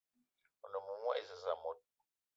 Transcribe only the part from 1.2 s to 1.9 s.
zez mot